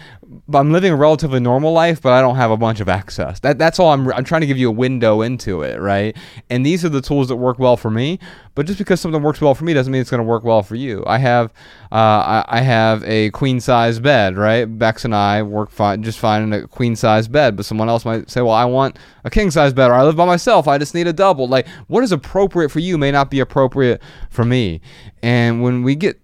I'm 0.52 0.72
living 0.72 0.92
a 0.92 0.96
relatively 0.96 1.40
normal 1.40 1.72
life, 1.72 2.02
but 2.02 2.12
I 2.12 2.20
don't 2.20 2.36
have 2.36 2.50
a 2.50 2.56
bunch 2.56 2.80
of 2.80 2.88
access. 2.88 3.40
That 3.40 3.58
that's 3.58 3.78
all 3.78 3.92
I'm. 3.92 4.12
I'm 4.12 4.24
trying 4.24 4.42
to 4.42 4.46
give 4.46 4.58
you 4.58 4.68
a 4.68 4.72
window 4.72 5.22
into 5.22 5.62
it, 5.62 5.80
right? 5.80 6.16
And 6.50 6.64
these 6.64 6.84
are 6.84 6.88
the 6.88 7.00
tools 7.00 7.28
that 7.28 7.36
work 7.36 7.58
well 7.58 7.76
for 7.76 7.90
me. 7.90 8.18
But 8.54 8.66
just 8.66 8.78
because 8.78 9.00
something 9.00 9.22
works 9.22 9.40
well 9.40 9.54
for 9.54 9.64
me 9.64 9.72
doesn't 9.72 9.90
mean 9.90 10.02
it's 10.02 10.10
going 10.10 10.18
to 10.18 10.24
work 10.24 10.44
well 10.44 10.62
for 10.62 10.74
you. 10.74 11.02
I 11.06 11.18
have, 11.18 11.52
uh, 11.90 11.94
I, 11.94 12.44
I 12.48 12.60
have 12.60 13.02
a 13.04 13.30
queen 13.30 13.60
size 13.60 13.98
bed, 13.98 14.36
right? 14.36 14.66
Bex 14.66 15.04
and 15.06 15.14
I 15.14 15.42
work 15.42 15.70
fine, 15.70 16.02
just 16.02 16.18
fine 16.18 16.42
in 16.42 16.52
a 16.52 16.68
queen 16.68 16.94
size 16.94 17.28
bed. 17.28 17.56
But 17.56 17.64
someone 17.64 17.88
else 17.88 18.04
might 18.04 18.30
say, 18.30 18.42
well, 18.42 18.50
I 18.50 18.66
want 18.66 18.98
a 19.24 19.30
king 19.30 19.50
size 19.50 19.72
bed, 19.72 19.90
or 19.90 19.94
I 19.94 20.02
live 20.02 20.16
by 20.16 20.26
myself. 20.26 20.68
I 20.68 20.76
just 20.76 20.94
need 20.94 21.06
a 21.06 21.12
double. 21.12 21.48
Like 21.48 21.66
what 21.88 22.04
is 22.04 22.12
appropriate 22.12 22.68
for 22.68 22.80
you 22.80 22.98
may 22.98 23.10
not 23.10 23.30
be 23.30 23.40
appropriate 23.40 24.02
for 24.28 24.44
me. 24.44 24.80
And 25.22 25.62
when 25.62 25.82
we 25.82 25.94
get 25.94 26.21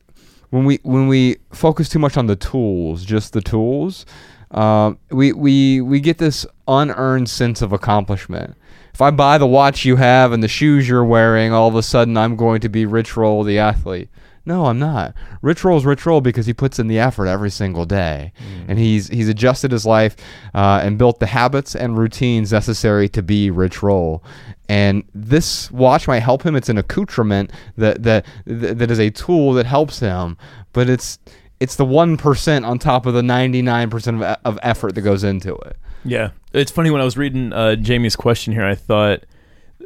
when 0.51 0.65
we 0.65 0.81
when 0.83 1.09
we 1.09 1.37
focus 1.53 1.89
too 1.89 1.99
much 1.99 2.17
on 2.17 2.27
the 2.27 2.37
tools, 2.37 3.05
just 3.05 3.33
the 3.33 3.41
tools, 3.41 4.07
um, 4.51 4.99
we 5.11 5.33
we 5.33 5.81
we 5.81 6.01
get 6.01 6.19
this 6.19 6.47
unearned 6.67 7.29
sense 7.29 7.63
of 7.63 7.73
accomplishment. 7.73 8.57
If 8.95 9.03
I 9.03 9.11
buy 9.11 9.39
the 9.39 9.47
watch 9.47 9.85
you 9.85 9.97
have 9.97 10.33
and 10.33 10.43
the 10.43 10.49
shoes 10.49 10.89
you're 10.89 11.05
wearing, 11.05 11.53
all 11.53 11.69
of 11.69 11.77
a 11.77 11.83
sudden 11.83 12.17
I'm 12.17 12.37
going 12.37 12.61
to 12.63 12.69
be 12.69 12.87
Rich 12.87 13.17
Roll 13.17 13.45
the 13.45 13.59
athlete. 13.59 14.09
No, 14.49 14.65
I'm 14.65 14.79
not. 14.79 15.13
Rich 15.43 15.63
Roll's 15.63 15.85
Rich 15.85 16.07
Roll 16.07 16.23
because 16.23 16.47
he 16.47 16.55
puts 16.55 16.79
in 16.79 16.89
the 16.89 16.99
effort 16.99 17.27
every 17.27 17.51
single 17.51 17.85
day, 17.85 18.33
and 18.67 18.79
he's 18.79 19.09
he's 19.09 19.29
adjusted 19.29 19.73
his 19.73 19.85
life 19.85 20.17
uh, 20.55 20.81
and 20.83 20.97
built 20.97 21.21
the 21.21 21.27
habits 21.27 21.77
and 21.77 21.99
routines 21.99 22.51
necessary 22.51 23.11
to 23.11 23.23
be 23.23 23.51
Rich 23.51 23.83
Roll. 23.83 24.25
And 24.67 25.05
this 25.15 25.71
watch 25.71 26.09
might 26.09 26.21
help 26.21 26.45
him. 26.45 26.57
It's 26.57 26.71
an 26.71 26.79
accoutrement 26.79 27.53
that 27.77 28.03
that 28.05 28.25
that 28.47 28.91
is 28.91 28.99
a 28.99 29.11
tool 29.11 29.53
that 29.53 29.67
helps 29.67 30.01
him, 30.01 30.39
but 30.73 30.89
it's 30.89 31.19
it's 31.61 31.77
the 31.77 31.85
one 31.85 32.17
percent 32.17 32.65
on 32.65 32.79
top 32.79 33.05
of 33.05 33.13
the 33.13 33.23
ninety 33.23 33.61
nine 33.61 33.91
percent 33.91 34.23
of 34.23 34.39
of 34.47 34.59
effort 34.63 34.95
that 34.95 35.03
goes 35.03 35.25
into 35.25 35.55
it. 35.57 35.77
Yeah, 36.07 36.31
it's 36.55 36.71
funny 36.71 36.91
when 36.91 37.03
I 37.03 37.05
was 37.05 37.19
reading 37.19 37.53
uh, 37.53 37.77
Jamie's 37.77 38.17
question 38.17 38.55
here. 38.55 38.65
I 38.65 38.77
thought 38.77 39.25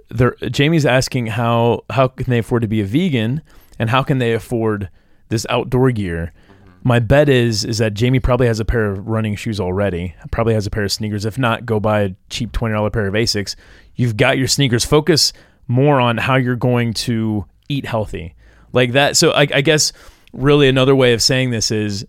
there, 0.08 0.36
Jamie's 0.48 0.86
asking 0.86 1.26
how 1.26 1.82
how 1.90 2.06
can 2.06 2.30
they 2.30 2.38
afford 2.38 2.62
to 2.62 2.68
be 2.68 2.80
a 2.80 2.84
vegan 2.84 3.42
and 3.82 3.90
how 3.90 4.04
can 4.04 4.18
they 4.18 4.32
afford 4.32 4.88
this 5.28 5.44
outdoor 5.50 5.90
gear. 5.90 6.32
Mm-hmm. 6.32 6.88
My 6.88 7.00
bet 7.00 7.28
is 7.28 7.64
is 7.64 7.78
that 7.78 7.94
Jamie 7.94 8.20
probably 8.20 8.46
has 8.46 8.60
a 8.60 8.64
pair 8.64 8.92
of 8.92 9.08
running 9.08 9.34
shoes 9.34 9.58
already. 9.58 10.14
Probably 10.30 10.54
has 10.54 10.68
a 10.68 10.70
pair 10.70 10.84
of 10.84 10.92
sneakers. 10.92 11.24
If 11.24 11.36
not, 11.36 11.66
go 11.66 11.80
buy 11.80 12.02
a 12.02 12.10
cheap 12.30 12.52
twenty 12.52 12.74
dollar 12.74 12.90
pair 12.90 13.08
of 13.08 13.14
Asics. 13.14 13.56
You've 13.96 14.16
got 14.16 14.38
your 14.38 14.46
sneakers. 14.46 14.84
Focus 14.84 15.32
more 15.66 15.98
on 15.98 16.16
how 16.16 16.36
you're 16.36 16.54
going 16.54 16.94
to 16.94 17.44
eat 17.68 17.84
healthy, 17.84 18.36
like 18.72 18.92
that. 18.92 19.16
So 19.16 19.32
I, 19.32 19.48
I 19.52 19.62
guess 19.62 19.92
really 20.32 20.68
another 20.68 20.94
way 20.94 21.12
of 21.12 21.20
saying 21.20 21.50
this 21.50 21.72
is 21.72 22.06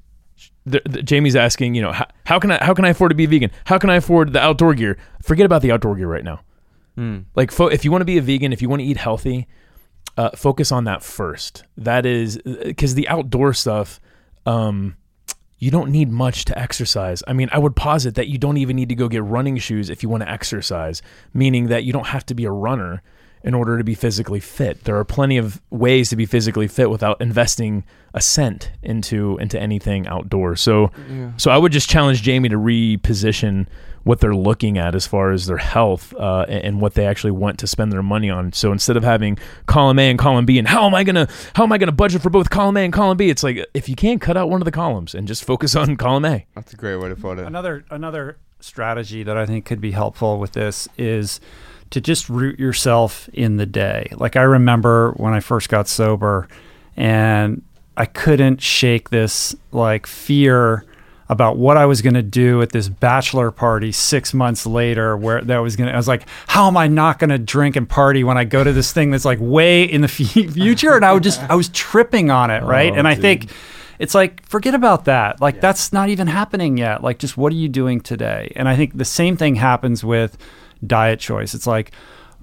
the, 0.67 0.79
the, 0.86 1.01
Jamie's 1.01 1.36
asking, 1.36 1.74
you 1.74 1.81
know, 1.81 1.91
how, 1.91 2.05
how 2.27 2.39
can 2.39 2.51
I 2.51 2.63
how 2.63 2.75
can 2.75 2.86
I 2.86 2.89
afford 2.89 3.09
to 3.09 3.15
be 3.15 3.25
vegan? 3.25 3.50
How 3.65 3.79
can 3.79 3.89
I 3.89 3.95
afford 3.95 4.31
the 4.31 4.41
outdoor 4.41 4.75
gear? 4.75 5.00
Forget 5.24 5.48
about 5.48 5.63
the 5.63 5.71
outdoor 5.71 5.95
gear 5.95 6.07
right 6.07 6.24
now. 6.24 6.41
Hmm. 6.95 7.21
Like, 7.33 7.50
fo- 7.50 7.67
if 7.67 7.83
you 7.83 7.89
want 7.89 8.01
to 8.01 8.05
be 8.05 8.19
a 8.19 8.21
vegan, 8.21 8.53
if 8.53 8.62
you 8.62 8.69
want 8.69 8.81
to 8.81 8.86
eat 8.86 8.98
healthy, 8.98 9.48
uh, 10.17 10.32
focus 10.36 10.72
on 10.72 10.84
that 10.86 11.03
first. 11.03 11.63
That 11.77 12.05
is 12.05 12.38
because 12.38 12.96
the 12.96 13.08
outdoor 13.08 13.53
stuff, 13.53 14.00
um, 14.46 14.96
you 15.58 15.72
don't 15.72 15.91
need 15.91 16.12
much 16.12 16.46
to 16.46 16.60
exercise. 16.60 17.24
I 17.27 17.34
mean, 17.34 17.50
I 17.51 17.58
would 17.58 17.75
posit 17.75 18.15
that 18.15 18.27
you 18.27 18.38
don't 18.38 18.58
even 18.58 18.75
need 18.75 18.89
to 18.89 18.96
go 18.96 19.08
get 19.08 19.24
running 19.24 19.58
shoes 19.58 19.89
if 19.89 20.03
you 20.03 20.10
want 20.10 20.24
to 20.24 20.29
exercise, 20.29 21.01
meaning 21.34 21.67
that 21.67 21.84
you 21.84 21.93
don't 21.93 22.08
have 22.08 22.25
to 22.27 22.36
be 22.36 22.46
a 22.46 22.51
runner 22.51 23.01
in 23.43 23.53
order 23.53 23.77
to 23.77 23.83
be 23.83 23.93
physically 23.93 24.39
fit. 24.39 24.85
There 24.85 24.97
are 24.97 25.03
plenty 25.03 25.38
of 25.38 25.62
ways 25.69 26.09
to 26.09 26.15
be 26.15 26.25
physically 26.25 26.67
fit 26.67 26.89
without 26.89 27.19
investing 27.21 27.83
a 28.13 28.21
cent 28.21 28.71
into 28.81 29.38
into 29.39 29.59
anything 29.59 30.07
outdoors. 30.07 30.62
So 30.62 30.91
so 31.38 31.51
I 31.51 31.57
would 31.57 31.71
just 31.71 31.89
challenge 31.89 32.21
Jamie 32.21 32.50
to 32.50 32.57
reposition 32.57 33.67
what 34.03 34.19
they're 34.19 34.35
looking 34.35 34.77
at 34.77 34.95
as 34.95 35.07
far 35.07 35.31
as 35.31 35.45
their 35.45 35.57
health 35.57 36.13
uh, 36.15 36.45
and, 36.50 36.63
and 36.65 36.81
what 36.81 36.93
they 36.93 37.05
actually 37.05 37.31
want 37.31 37.57
to 37.59 37.67
spend 37.67 37.91
their 37.91 38.03
money 38.03 38.29
on. 38.29 38.51
So 38.51 38.71
instead 38.73 38.97
of 38.97 39.03
having 39.03 39.38
column 39.65 39.97
A 39.97 40.09
and 40.09 40.19
column 40.19 40.45
B, 40.45 40.59
and 40.59 40.67
how 40.67 40.85
am 40.85 40.93
I 40.93 41.03
gonna 41.03 41.27
how 41.55 41.63
am 41.63 41.71
I 41.71 41.77
gonna 41.77 41.91
budget 41.91 42.21
for 42.21 42.29
both 42.29 42.50
column 42.50 42.77
A 42.77 42.81
and 42.81 42.93
column 42.93 43.17
B? 43.17 43.29
It's 43.29 43.43
like 43.43 43.65
if 43.73 43.89
you 43.89 43.95
can't 43.95 44.21
cut 44.21 44.38
out 44.38 44.50
one 44.50 44.62
of 44.62 44.65
the 44.65 44.71
columns 44.71 45.15
and 45.15 45.27
just 45.27 45.43
focus 45.43 45.75
on 45.75 45.95
column 45.97 46.25
A. 46.25 46.45
That's 46.55 46.73
a 46.73 46.77
great 46.77 46.97
way 46.97 47.09
to 47.09 47.15
put 47.15 47.39
it. 47.39 47.45
Another 47.45 47.85
another 47.89 48.38
strategy 48.59 49.23
that 49.23 49.35
I 49.35 49.45
think 49.45 49.65
could 49.65 49.81
be 49.81 49.91
helpful 49.91 50.39
with 50.39 50.53
this 50.53 50.88
is 50.97 51.41
to 51.93 52.01
just 52.01 52.27
root 52.27 52.59
yourself 52.59 53.29
in 53.33 53.57
the 53.57 53.67
day. 53.67 54.07
Like 54.13 54.35
I 54.35 54.41
remember 54.41 55.12
when 55.12 55.31
I 55.31 55.41
first 55.41 55.69
got 55.69 55.88
sober 55.88 56.47
and 56.97 57.62
I 57.95 58.05
couldn't 58.05 58.63
shake 58.63 59.12
this 59.12 59.55
like 59.71 60.07
fear 60.07 60.85
about 61.29 61.57
what 61.57 61.77
I 61.77 61.85
was 61.85 62.01
going 62.01 62.15
to 62.15 62.23
do 62.23 62.63
at 62.63 62.71
this 62.71 62.89
bachelor 62.89 63.51
party 63.51 63.91
six 63.91 64.33
months 64.33 64.65
later, 64.65 65.15
where 65.15 65.41
that 65.41 65.59
was 65.59 65.75
going 65.75 65.88
to, 65.88 65.93
I 65.93 65.97
was 65.97 66.07
like, 66.07 66.27
how 66.47 66.67
am 66.67 66.77
I 66.77 66.88
not 66.88 67.19
going 67.19 67.29
to 67.29 67.38
drink 67.38 67.75
and 67.75 67.88
party 67.88 68.23
when 68.23 68.39
I 68.39 68.43
go 68.43 68.63
to 68.63 68.73
this 68.73 68.91
thing 68.91 69.12
that's 69.12 69.23
like 69.23 69.38
way 69.39 69.83
in 69.83 70.01
the 70.01 70.07
f- 70.07 70.13
future? 70.53 70.95
And 70.95 71.05
I 71.05 71.13
would 71.13 71.23
just, 71.23 71.41
I 71.43 71.53
was 71.53 71.69
tripping 71.69 72.31
on 72.31 72.50
it, 72.50 72.63
right? 72.63 72.91
Oh, 72.91 72.95
and 72.95 73.07
I 73.07 73.13
dude. 73.13 73.21
think 73.21 73.51
it's 74.00 74.15
like, 74.15 74.43
forget 74.47 74.73
about 74.73 75.05
that. 75.05 75.39
Like, 75.39 75.62
that's 75.62 75.93
not 75.93 76.09
even 76.09 76.25
happening 76.25 76.77
yet. 76.77 77.03
Like, 77.03 77.19
just 77.19 77.38
what 77.38 77.53
are 77.53 77.55
you 77.55 77.69
doing 77.69 78.01
today? 78.01 78.51
And 78.55 78.67
I 78.67 78.75
think 78.75 78.97
the 78.97 79.05
same 79.05 79.38
thing 79.38 79.55
happens 79.55 80.03
with 80.03 80.38
diet 80.85 81.19
choice. 81.19 81.53
It's 81.53 81.67
like, 81.67 81.91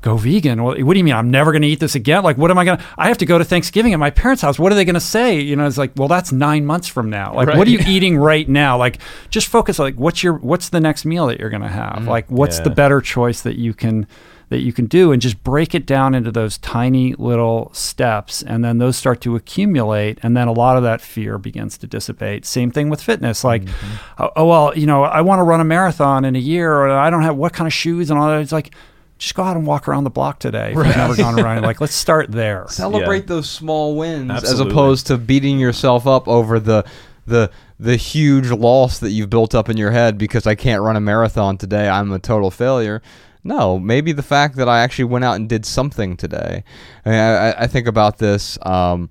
go 0.03 0.17
vegan. 0.17 0.63
Well, 0.63 0.75
what 0.83 0.95
do 0.95 0.99
you 0.99 1.05
mean? 1.05 1.15
I'm 1.15 1.31
never 1.31 1.53
going 1.53 1.63
to 1.63 1.69
eat 1.69 1.81
this 1.81 1.95
again. 1.95 2.23
Like, 2.23 2.39
what 2.39 2.51
am 2.51 2.59
I 2.59 2.65
going 2.65 2.79
to? 2.79 2.85
I 2.97 3.09
have 3.09 3.19
to 3.19 3.27
go 3.27 3.39
to 3.39 3.45
Thanksgiving 3.45 3.93
at 3.93 3.99
my 3.99 4.11
parents' 4.11 4.43
house. 4.43 4.59
What 4.59 4.73
are 4.73 4.75
they 4.75 4.85
going 4.85 4.95
to 4.95 5.01
say? 5.01 5.41
You 5.41 5.57
know, 5.57 5.67
it's 5.67 5.79
like, 5.79 5.93
well, 5.97 6.09
that's 6.09 6.33
nine 6.33 6.65
months 6.65 6.89
from 6.89 7.11
now. 7.11 7.35
Like, 7.35 7.49
what 7.49 7.67
are 7.67 7.71
you 7.71 7.81
eating 7.87 8.17
right 8.17 8.49
now? 8.49 8.79
Like, 8.79 8.99
just 9.29 9.49
focus. 9.49 9.79
Like, 9.79 9.97
what's 9.97 10.23
your 10.23 10.35
what's 10.35 10.71
the 10.71 10.81
next 10.81 11.05
meal 11.05 11.27
that 11.27 11.39
you're 11.39 11.51
going 11.51 11.63
to 11.63 11.69
have? 11.69 11.99
Mm, 12.03 12.07
like, 12.07 12.31
what's 12.31 12.61
the 12.61 12.71
better 12.71 13.01
choice 13.01 13.43
that 13.43 13.57
you 13.57 13.75
can 13.75 14.07
that 14.51 14.59
you 14.59 14.73
can 14.73 14.87
do, 14.87 15.11
and 15.13 15.23
just 15.23 15.43
break 15.43 15.75
it 15.75 15.87
down 15.87 16.15
into 16.15 16.31
those 16.31 16.59
tiny 16.59 17.15
little 17.15 17.71
steps, 17.73 18.43
and 18.43 18.63
then 18.65 18.79
those 18.79 18.97
start 18.97 19.21
to 19.23 19.35
accumulate, 19.37 20.19
and 20.23 20.37
then 20.37 20.47
a 20.49 20.53
lot 20.53 20.77
of 20.77 20.83
that 20.83 21.01
fear 21.01 21.39
begins 21.39 21.79
to 21.79 21.87
dissipate. 21.87 22.45
Same 22.45 22.71
thing 22.71 22.91
with 22.91 23.01
fitness. 23.03 23.43
Like, 23.45 23.63
mm-hmm. 23.65 24.23
oh, 24.23 24.31
oh, 24.37 24.47
well, 24.47 24.77
you 24.77 24.87
know, 24.87 25.05
I 25.05 25.23
want 25.23 25.39
to 25.39 25.45
run 25.45 25.61
a 25.61 25.65
marathon 25.65 26.25
in 26.25 26.37
a 26.37 26.41
year, 26.41 26.73
or 26.73 26.91
I 26.91 27.09
don't 27.11 27.23
have 27.23 27.37
what 27.37 27.53
kind 27.53 27.67
of 27.67 27.73
shoes 27.73 28.11
and 28.11 28.19
all 28.19 28.29
that. 28.29 28.41
It's 28.43 28.53
like. 28.53 28.75
Just 29.19 29.35
go 29.35 29.43
out 29.43 29.55
and 29.55 29.67
walk 29.67 29.87
around 29.87 30.05
the 30.05 30.11
block 30.11 30.39
today. 30.39 30.71
If 30.71 30.77
you've 30.79 30.97
never 30.97 31.15
gone 31.15 31.39
around, 31.39 31.61
like 31.61 31.79
let's 31.79 31.95
start 31.95 32.31
there. 32.33 32.65
Celebrate 32.71 33.25
Yeah. 33.25 33.27
those 33.27 33.51
small 33.51 33.95
wins 33.95 34.31
as 34.31 34.61
opposed 34.61 35.09
to 35.09 35.19
beating 35.19 35.59
yourself 35.59 36.07
up 36.07 36.27
over 36.27 36.59
the 36.59 36.87
the 37.27 37.51
the 37.79 37.97
huge 37.97 38.51
loss 38.51 38.99
that 39.01 39.11
you've 39.11 39.29
built 39.29 39.55
up 39.55 39.69
in 39.69 39.77
your 39.77 39.91
head 39.91 40.17
because 40.17 40.47
I 40.47 40.55
can't 40.55 40.81
run 40.81 40.97
a 40.97 41.01
marathon 41.01 41.59
today. 41.59 41.87
I'm 41.87 42.11
a 42.13 42.19
total 42.19 42.51
failure. 42.51 43.03
No, 43.43 43.79
maybe 43.79 44.13
the 44.13 44.23
fact 44.23 44.57
that 44.57 44.69
I 44.69 44.81
actually 44.81 45.05
went 45.05 45.25
out 45.25 45.37
and 45.37 45.49
did 45.49 45.65
something 45.65 46.17
today. 46.17 46.65
I, 47.05 47.09
mean, 47.09 47.19
I, 47.19 47.63
I 47.63 47.67
think 47.67 47.87
about 47.87 48.19
this. 48.19 48.59
Um, 48.63 49.11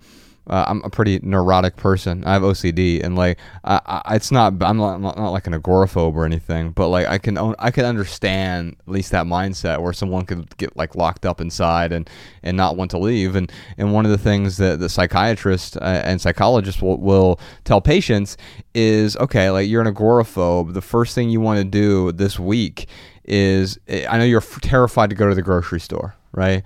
uh, 0.49 0.65
I'm 0.67 0.81
a 0.83 0.89
pretty 0.89 1.19
neurotic 1.21 1.75
person. 1.75 2.23
I 2.25 2.33
have 2.33 2.41
OCD, 2.41 3.03
and 3.03 3.15
like, 3.15 3.37
I, 3.63 3.79
I, 3.85 4.15
it's 4.15 4.31
not. 4.31 4.53
I'm 4.61 4.77
not, 4.77 4.99
not, 4.99 5.29
like 5.29 5.45
an 5.45 5.53
agoraphobe 5.53 6.15
or 6.15 6.25
anything, 6.25 6.71
but 6.71 6.87
like, 6.87 7.05
I 7.05 7.19
can 7.19 7.37
own, 7.37 7.53
I 7.59 7.69
can 7.69 7.85
understand 7.85 8.75
at 8.79 8.91
least 8.91 9.11
that 9.11 9.27
mindset 9.27 9.79
where 9.81 9.93
someone 9.93 10.25
could 10.25 10.57
get 10.57 10.75
like 10.75 10.95
locked 10.95 11.25
up 11.25 11.39
inside 11.39 11.91
and 11.91 12.09
and 12.41 12.57
not 12.57 12.75
want 12.75 12.89
to 12.91 12.97
leave. 12.97 13.35
And 13.35 13.51
and 13.77 13.93
one 13.93 14.05
of 14.05 14.11
the 14.11 14.17
things 14.17 14.57
that 14.57 14.79
the 14.79 14.89
psychiatrists 14.89 15.77
uh, 15.77 16.01
and 16.03 16.19
psychologists 16.19 16.81
will, 16.81 16.97
will 16.97 17.39
tell 17.63 17.79
patients 17.79 18.35
is, 18.73 19.15
okay, 19.17 19.51
like 19.51 19.69
you're 19.69 19.83
an 19.83 19.93
agoraphobe. 19.93 20.73
The 20.73 20.81
first 20.81 21.13
thing 21.13 21.29
you 21.29 21.41
want 21.41 21.59
to 21.59 21.63
do 21.63 22.11
this 22.11 22.39
week 22.39 22.87
is, 23.29 23.79
eh, 23.87 24.05
I 24.09 24.17
know 24.17 24.25
you're 24.25 24.41
terrified 24.41 25.09
to 25.11 25.15
go 25.15 25.29
to 25.29 25.35
the 25.35 25.41
grocery 25.41 25.79
store, 25.79 26.15
right? 26.31 26.63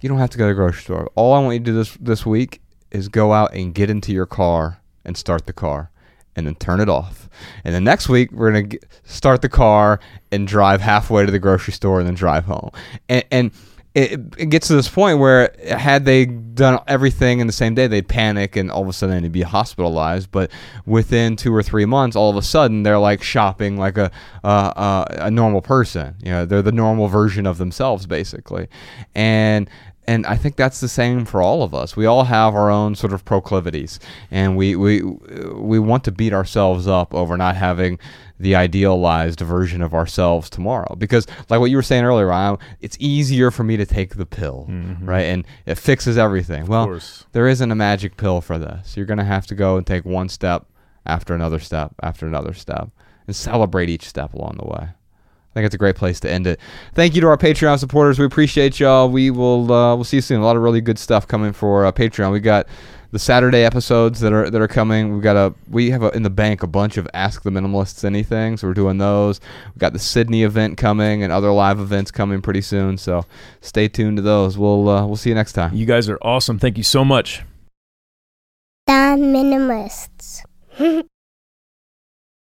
You 0.00 0.08
don't 0.08 0.18
have 0.18 0.30
to 0.30 0.38
go 0.38 0.44
to 0.44 0.48
the 0.48 0.54
grocery 0.54 0.82
store. 0.82 1.10
All 1.14 1.32
I 1.34 1.38
want 1.40 1.54
you 1.54 1.60
to 1.60 1.64
do 1.64 1.74
this 1.74 1.96
this 2.00 2.26
week 2.26 2.60
is 2.90 3.08
go 3.08 3.32
out 3.32 3.54
and 3.54 3.74
get 3.74 3.90
into 3.90 4.12
your 4.12 4.26
car 4.26 4.80
and 5.04 5.16
start 5.16 5.46
the 5.46 5.52
car 5.52 5.90
and 6.34 6.46
then 6.46 6.54
turn 6.54 6.80
it 6.80 6.88
off. 6.88 7.28
And 7.64 7.74
then 7.74 7.84
next 7.84 8.08
week 8.08 8.32
we're 8.32 8.50
going 8.50 8.70
to 8.70 8.78
start 9.04 9.42
the 9.42 9.48
car 9.48 10.00
and 10.30 10.48
drive 10.48 10.80
halfway 10.80 11.26
to 11.26 11.32
the 11.32 11.38
grocery 11.38 11.72
store 11.72 11.98
and 11.98 12.06
then 12.06 12.14
drive 12.14 12.44
home. 12.44 12.70
And 13.08 13.24
and 13.30 13.50
it, 13.94 14.20
it 14.38 14.46
gets 14.46 14.68
to 14.68 14.74
this 14.74 14.88
point 14.88 15.18
where 15.18 15.54
had 15.68 16.06
they 16.06 16.24
done 16.24 16.80
everything 16.88 17.40
in 17.40 17.46
the 17.46 17.52
same 17.52 17.74
day, 17.74 17.86
they'd 17.86 18.08
panic 18.08 18.56
and 18.56 18.70
all 18.70 18.82
of 18.82 18.88
a 18.88 18.92
sudden 18.92 19.22
they'd 19.22 19.32
be 19.32 19.42
hospitalized. 19.42 20.30
But 20.30 20.50
within 20.86 21.36
two 21.36 21.54
or 21.54 21.62
three 21.62 21.84
months, 21.84 22.16
all 22.16 22.30
of 22.30 22.36
a 22.36 22.42
sudden 22.42 22.84
they're 22.84 22.98
like 22.98 23.22
shopping 23.22 23.76
like 23.76 23.98
a 23.98 24.10
uh, 24.44 24.46
uh, 24.46 25.04
a 25.10 25.30
normal 25.30 25.60
person. 25.60 26.14
You 26.22 26.32
know, 26.32 26.46
they're 26.46 26.62
the 26.62 26.72
normal 26.72 27.08
version 27.08 27.46
of 27.46 27.58
themselves 27.58 28.06
basically, 28.06 28.68
and 29.14 29.68
and 30.06 30.26
I 30.26 30.36
think 30.36 30.56
that's 30.56 30.80
the 30.80 30.88
same 30.88 31.24
for 31.24 31.40
all 31.40 31.62
of 31.62 31.74
us. 31.74 31.96
We 31.96 32.06
all 32.06 32.24
have 32.24 32.54
our 32.54 32.70
own 32.70 32.94
sort 32.94 33.12
of 33.12 33.24
proclivities, 33.24 34.00
and 34.30 34.56
we 34.56 34.74
we 34.74 35.02
we 35.02 35.78
want 35.78 36.04
to 36.04 36.12
beat 36.12 36.32
ourselves 36.32 36.88
up 36.88 37.14
over 37.14 37.36
not 37.36 37.56
having 37.56 37.98
the 38.40 38.56
idealized 38.56 39.40
version 39.40 39.80
of 39.80 39.94
ourselves 39.94 40.50
tomorrow. 40.50 40.96
Because, 40.96 41.26
like 41.48 41.60
what 41.60 41.70
you 41.70 41.76
were 41.76 41.82
saying 41.82 42.04
earlier, 42.04 42.26
Ryan, 42.26 42.58
it's 42.80 42.96
easier 42.98 43.52
for 43.52 43.62
me 43.62 43.76
to 43.76 43.86
take 43.86 44.16
the 44.16 44.26
pill, 44.26 44.66
mm-hmm. 44.68 45.06
right? 45.06 45.26
And 45.26 45.46
it 45.66 45.76
fixes 45.76 46.18
everything. 46.18 46.66
Well, 46.66 46.86
course. 46.86 47.24
there 47.30 47.46
isn't 47.46 47.70
a 47.70 47.76
magic 47.76 48.16
pill 48.16 48.40
for 48.40 48.58
this. 48.58 48.96
You're 48.96 49.06
gonna 49.06 49.24
have 49.24 49.46
to 49.46 49.54
go 49.54 49.76
and 49.76 49.86
take 49.86 50.04
one 50.04 50.28
step 50.28 50.66
after 51.06 51.34
another 51.34 51.60
step 51.60 51.94
after 52.02 52.26
another 52.26 52.54
step, 52.54 52.90
and 53.28 53.36
celebrate 53.36 53.88
each 53.88 54.08
step 54.08 54.34
along 54.34 54.56
the 54.58 54.66
way. 54.66 54.88
I 55.52 55.54
think 55.54 55.66
it's 55.66 55.74
a 55.74 55.78
great 55.78 55.96
place 55.96 56.18
to 56.20 56.30
end 56.30 56.46
it. 56.46 56.58
Thank 56.94 57.14
you 57.14 57.20
to 57.20 57.26
our 57.26 57.36
Patreon 57.36 57.78
supporters. 57.78 58.18
We 58.18 58.24
appreciate 58.24 58.80
y'all. 58.80 59.10
We 59.10 59.30
will 59.30 59.70
uh, 59.70 59.94
we'll 59.94 60.04
see 60.04 60.16
you 60.16 60.22
soon. 60.22 60.40
A 60.40 60.44
lot 60.44 60.56
of 60.56 60.62
really 60.62 60.80
good 60.80 60.98
stuff 60.98 61.28
coming 61.28 61.52
for 61.52 61.84
uh, 61.84 61.92
Patreon. 61.92 62.32
We 62.32 62.40
got 62.40 62.66
the 63.10 63.18
Saturday 63.18 63.62
episodes 63.62 64.20
that 64.20 64.32
are 64.32 64.48
that 64.48 64.60
are 64.62 64.68
coming. 64.68 65.12
We've 65.12 65.22
got 65.22 65.36
a 65.36 65.54
we 65.68 65.90
have 65.90 66.02
a, 66.02 66.08
in 66.16 66.22
the 66.22 66.30
bank 66.30 66.62
a 66.62 66.66
bunch 66.66 66.96
of 66.96 67.06
Ask 67.12 67.42
the 67.42 67.50
Minimalists 67.50 68.02
anything. 68.02 68.56
So 68.56 68.66
we're 68.66 68.74
doing 68.74 68.96
those. 68.96 69.40
We 69.74 69.78
got 69.78 69.92
the 69.92 69.98
Sydney 69.98 70.42
event 70.42 70.78
coming 70.78 71.22
and 71.22 71.30
other 71.30 71.52
live 71.52 71.78
events 71.78 72.10
coming 72.10 72.40
pretty 72.40 72.62
soon. 72.62 72.96
So 72.96 73.26
stay 73.60 73.88
tuned 73.88 74.16
to 74.16 74.22
those. 74.22 74.56
We'll 74.56 74.88
uh, 74.88 75.06
we'll 75.06 75.16
see 75.16 75.28
you 75.28 75.34
next 75.34 75.52
time. 75.52 75.74
You 75.74 75.84
guys 75.84 76.08
are 76.08 76.18
awesome. 76.22 76.58
Thank 76.58 76.78
you 76.78 76.84
so 76.84 77.04
much. 77.04 77.42
The 78.86 78.92
Minimalists. 78.92 80.44